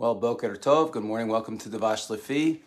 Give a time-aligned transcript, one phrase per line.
[0.00, 1.28] Well, Boker Tov, good morning.
[1.28, 2.60] Welcome to Devash Lefi.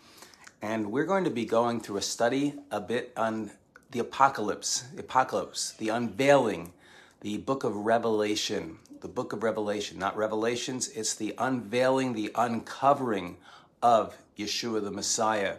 [0.62, 3.50] And we're going to be going through a study a bit on
[3.90, 6.74] the apocalypse, the apocalypse, the unveiling,
[7.22, 13.38] the book of Revelation, the book of Revelation, not Revelations, it's the unveiling, the uncovering
[13.82, 15.56] of Yeshua the Messiah,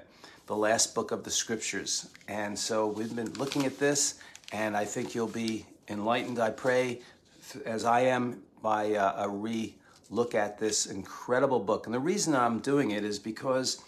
[0.47, 2.09] the last book of the scriptures.
[2.29, 4.21] And so we've been looking at this,
[4.53, 7.03] and I think you'll be enlightened, I pray,
[7.67, 9.75] as I am, by uh, a re
[10.11, 11.87] look at this incredible book.
[11.87, 13.83] And the reason I'm doing it is because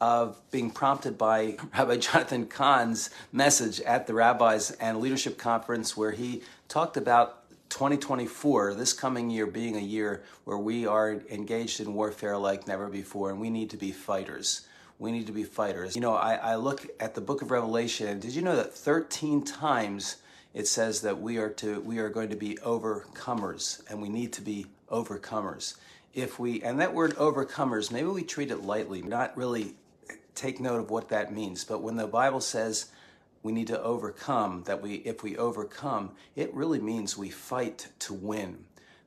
[0.00, 6.10] of being prompted by Rabbi Jonathan Cahn's message at the Rabbis and Leadership Conference, where
[6.10, 11.94] he talked about 2024, this coming year being a year where we are engaged in
[11.94, 14.66] warfare like never before, and we need to be fighters.
[14.98, 15.94] We need to be fighters.
[15.94, 19.42] You know, I, I look at the book of Revelation, did you know that 13
[19.44, 20.16] times
[20.54, 24.32] it says that we are to we are going to be overcomers, and we need
[24.34, 25.76] to be overcomers.
[26.14, 29.76] If we, and that word overcomers, maybe we treat it lightly, not really
[30.34, 31.64] take note of what that means.
[31.64, 32.90] But when the Bible says
[33.42, 38.14] we need to overcome, that we, if we overcome, it really means we fight to
[38.14, 38.64] win,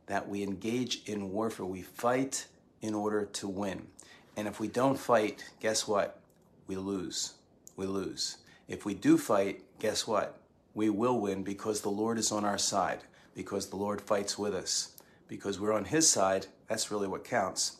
[0.07, 1.65] that we engage in warfare.
[1.65, 2.47] We fight
[2.81, 3.87] in order to win.
[4.35, 6.19] And if we don't fight, guess what?
[6.67, 7.33] We lose.
[7.75, 8.37] We lose.
[8.67, 10.39] If we do fight, guess what?
[10.75, 12.99] We will win because the Lord is on our side,
[13.33, 14.95] because the Lord fights with us
[15.27, 16.47] because we're on his side.
[16.67, 17.77] That's really what counts.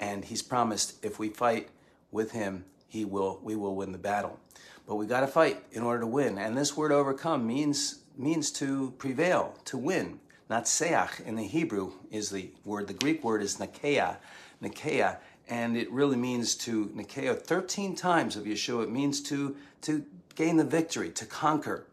[0.00, 1.68] And he's promised if we fight
[2.10, 4.38] with him, he will we will win the battle.
[4.86, 6.38] But we got to fight in order to win.
[6.38, 10.20] And this word overcome means means to prevail, to win.
[10.50, 12.86] Natseach in the Hebrew is the word.
[12.86, 14.18] The Greek word is nikeia,
[14.62, 15.16] nikeia,
[15.48, 17.40] and it really means to nikeia.
[17.40, 21.86] Thirteen times of Yeshua, it means to to gain the victory, to conquer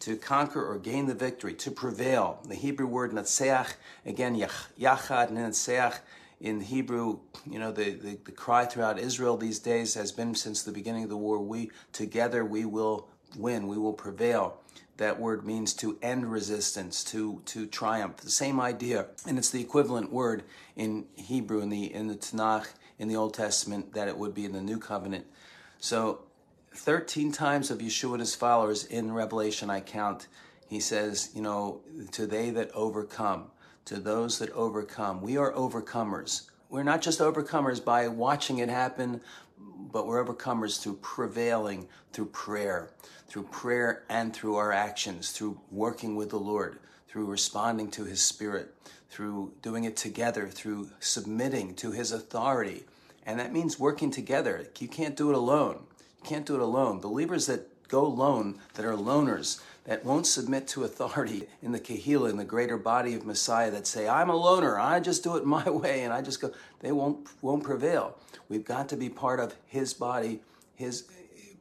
[0.00, 2.40] to conquer or gain the victory, to prevail.
[2.46, 5.98] The Hebrew word natseach, again, yachad, natseach,
[6.40, 10.62] in Hebrew, you know, the, the, the, cry throughout Israel these days has been since
[10.62, 13.08] the beginning of the war, we together we will
[13.38, 14.58] win, we will prevail.
[14.98, 18.18] That word means to end resistance, to to triumph.
[18.18, 22.68] The same idea, and it's the equivalent word in Hebrew in the in the Tanakh
[22.98, 25.26] in the Old Testament that it would be in the New Covenant.
[25.78, 26.20] So
[26.76, 30.28] 13 times of Yeshua and his followers in Revelation, I count,
[30.68, 31.80] he says, you know,
[32.12, 33.46] to they that overcome,
[33.86, 35.22] to those that overcome.
[35.22, 36.48] We are overcomers.
[36.68, 39.20] We're not just overcomers by watching it happen,
[39.92, 42.90] but we're overcomers through prevailing, through prayer,
[43.26, 46.78] through prayer and through our actions, through working with the Lord,
[47.08, 48.74] through responding to his spirit,
[49.08, 52.84] through doing it together, through submitting to his authority.
[53.24, 54.68] And that means working together.
[54.78, 55.86] You can't do it alone
[56.26, 57.00] can't do it alone.
[57.00, 62.30] Believers that go alone, that are loners, that won't submit to authority in the Kehillah,
[62.30, 65.46] in the greater body of Messiah, that say, I'm a loner, I just do it
[65.46, 68.18] my way, and I just go, they won't, won't prevail.
[68.48, 70.40] We've got to be part of his body,
[70.74, 71.04] his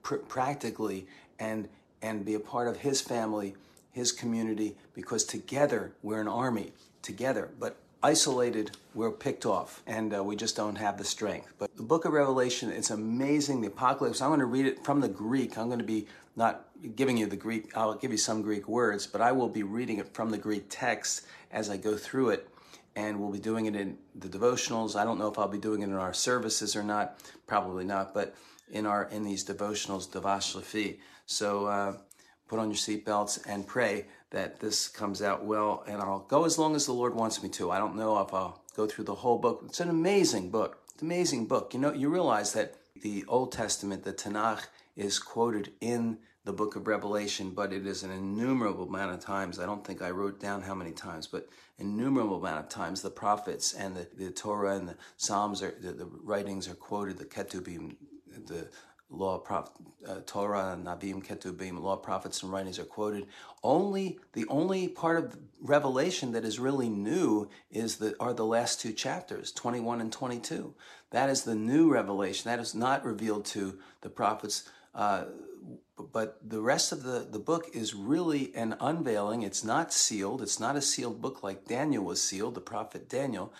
[0.01, 1.07] pr- practically,
[1.39, 1.69] and,
[2.01, 3.55] and be a part of his family,
[3.91, 7.49] his community, because together we're an army, together.
[7.59, 11.51] But isolated, we're picked off, and uh, we just don't have the strength.
[11.57, 13.61] But the book of Revelation, it's amazing.
[13.61, 15.57] The apocalypse, I'm going to read it from the Greek.
[15.57, 16.05] I'm going to be
[16.35, 19.63] not giving you the Greek, I'll give you some Greek words, but I will be
[19.63, 22.47] reading it from the Greek text as I go through it.
[22.95, 24.95] And we'll be doing it in the devotionals.
[24.95, 27.17] I don't know if I'll be doing it in our services or not.
[27.47, 28.35] Probably not, but
[28.71, 30.97] in our in these devotionals, Devash Lefi.
[31.25, 31.97] So uh,
[32.47, 36.59] put on your seatbelts and pray that this comes out well, and I'll go as
[36.59, 37.71] long as the Lord wants me to.
[37.71, 39.63] I don't know if I'll go through the whole book.
[39.65, 40.81] It's an amazing book.
[40.93, 41.73] It's an amazing book.
[41.73, 46.75] You know, you realize that the Old Testament, the Tanakh, is quoted in the book
[46.75, 49.59] of Revelation, but it is an innumerable amount of times.
[49.59, 53.09] I don't think I wrote down how many times, but innumerable amount of times the
[53.09, 57.25] prophets and the, the Torah and the Psalms are the, the writings are quoted, the
[57.25, 57.95] Ketubim,
[58.45, 58.69] the
[59.09, 59.71] law, prophet,
[60.07, 63.27] uh, Torah, Nabim, Ketubim, law, prophets, and writings are quoted.
[63.63, 68.81] Only the only part of Revelation that is really new is the are the last
[68.81, 70.73] two chapters, 21 and 22.
[71.11, 72.49] That is the new revelation.
[72.49, 74.69] That is not revealed to the prophets.
[74.93, 75.25] Uh,
[76.11, 79.43] but the rest of the, the book is really an unveiling.
[79.43, 80.41] It's not sealed.
[80.41, 83.53] It's not a sealed book like Daniel was sealed, the prophet Daniel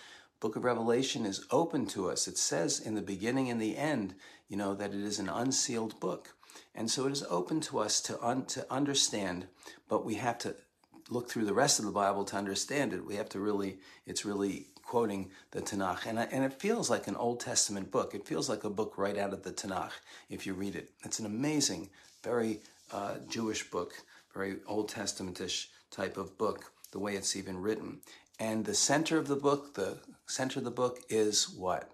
[0.46, 2.28] book of Revelation is open to us.
[2.28, 4.14] It says in the beginning and the end,
[4.48, 6.36] you know, that it is an unsealed book.
[6.76, 9.48] And so it is open to us to, un- to understand,
[9.90, 10.56] but we have to
[11.10, 13.04] look through the rest of the Bible to understand it.
[13.04, 16.06] We have to really, it's really quoting the Tanakh.
[16.06, 18.14] And, and it feels like an Old Testament book.
[18.14, 19.94] It feels like a book right out of the Tanakh
[20.30, 20.92] if you read it.
[21.04, 21.90] It's an amazing,
[22.24, 22.60] very
[22.94, 23.94] uh, Jewish book,
[24.32, 28.02] very Old Testamentish type of book, the way it's even written.
[28.40, 29.98] And the center of the book, the
[30.28, 31.92] center of the book is what?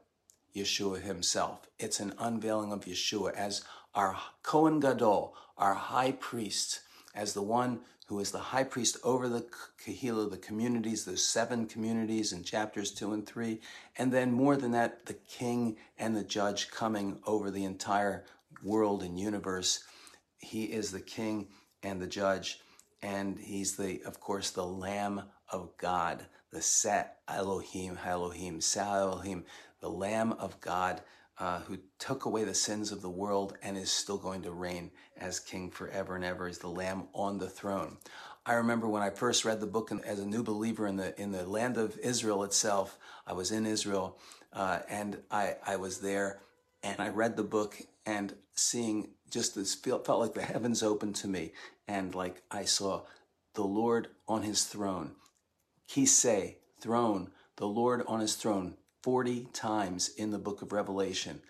[0.55, 1.67] Yeshua himself.
[1.79, 6.81] It's an unveiling of Yeshua as our Kohen Gadol, our high priest,
[7.13, 9.45] as the one who is the high priest over the
[9.85, 13.61] Kehillah, the communities, those seven communities in chapters two and three.
[13.97, 18.25] And then more than that, the king and the judge coming over the entire
[18.63, 19.83] world and universe.
[20.39, 21.47] He is the king
[21.83, 22.59] and the judge.
[23.01, 25.21] And he's the, of course, the Lamb
[25.51, 29.45] of God, the Seh Elohim, Elohim, Elohim,
[29.79, 31.01] the Lamb of God
[31.37, 34.91] uh, who took away the sins of the world and is still going to reign
[35.17, 37.97] as king forever and ever, is the Lamb on the throne.
[38.45, 41.31] I remember when I first read the book as a new believer in the in
[41.31, 42.97] the land of Israel itself.
[43.27, 44.17] I was in Israel
[44.53, 46.39] uh, and I I was there
[46.83, 51.15] and I read the book and seeing just this felt, felt like the heavens opened
[51.17, 51.53] to me
[51.87, 53.01] and like I saw
[53.53, 55.11] the Lord on his throne.
[55.91, 61.41] Kisei, throne, the Lord on his throne, 40 times in the book of Revelation.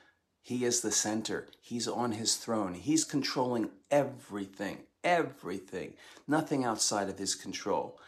[0.41, 1.47] He is the center.
[1.61, 2.73] He's on his throne.
[2.73, 5.93] He's controlling everything, everything,
[6.27, 7.99] nothing outside of his control.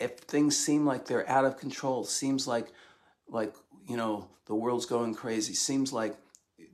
[0.00, 2.72] If things seem like they're out of control, seems like,
[3.28, 3.54] like,
[3.88, 6.16] you know, the world's going crazy, seems like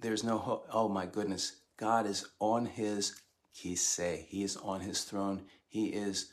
[0.00, 0.67] there's no hope.
[0.73, 1.56] Oh my goodness.
[1.76, 3.20] God is on his
[3.55, 4.25] kisei.
[4.25, 5.43] He is on his throne.
[5.69, 6.31] He is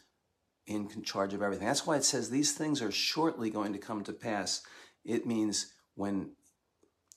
[0.70, 1.68] in charge of everything.
[1.68, 4.62] That's why it says these things are shortly going to come to pass.
[5.04, 6.34] It means when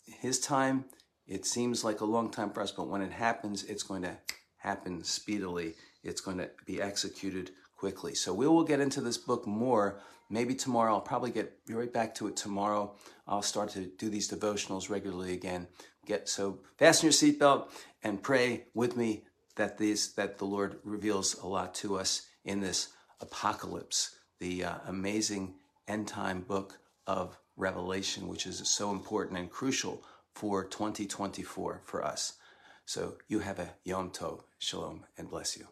[0.06, 0.86] his time,
[1.26, 4.16] it seems like a long time for us, but when it happens, it's going to
[4.56, 5.74] happen speedily.
[6.02, 8.14] It's going to be executed quickly.
[8.14, 10.00] So we will get into this book more.
[10.30, 10.94] Maybe tomorrow.
[10.94, 12.94] I'll probably get right back to it tomorrow.
[13.28, 15.66] I'll start to do these devotionals regularly again.
[16.06, 17.68] Get so fasten your seatbelt
[18.02, 19.24] and pray with me
[19.56, 22.88] that these that the Lord reveals a lot to us in this
[23.22, 25.54] apocalypse, the uh, amazing
[25.88, 30.02] end time book of revelation, which is so important and crucial
[30.34, 32.34] for 2024 for us.
[32.84, 35.66] So you have a Yom Tov, Shalom, and bless you.